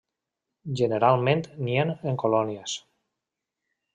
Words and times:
Generalment 0.79 1.43
nien 1.67 1.93
en 2.13 2.17
colònies. 2.25 2.75